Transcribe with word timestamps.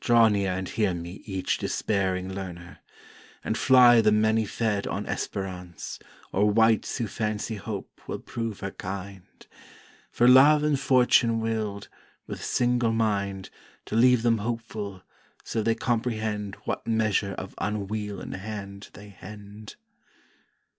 Draw 0.00 0.28
near 0.28 0.52
and 0.52 0.66
hear 0.70 0.94
me 0.94 1.20
each 1.26 1.58
despairing 1.58 2.32
Learner! 2.32 2.78
And 3.44 3.58
fly 3.58 4.00
the 4.00 4.10
many 4.10 4.46
fed 4.46 4.86
on 4.86 5.04
Esperance 5.04 5.98
Or 6.32 6.50
wights 6.50 6.96
who 6.96 7.06
fancy 7.06 7.56
Hope 7.56 8.00
will 8.06 8.20
prove 8.20 8.60
her 8.60 8.70
kind; 8.70 9.46
For 10.10 10.26
Love 10.28 10.62
and 10.62 10.80
Fortune 10.80 11.40
willed, 11.40 11.90
with 12.26 12.42
single 12.42 12.92
mind, 12.94 13.50
To 13.84 13.96
leave 13.96 14.22
them 14.22 14.38
hopeful, 14.38 15.02
so 15.44 15.62
they 15.62 15.74
comprehend 15.74 16.54
What 16.64 16.86
measure 16.86 17.32
of 17.34 17.54
unweal 17.58 18.22
in 18.22 18.32
hand 18.32 18.88
they 18.94 19.10
hend. 19.10 19.76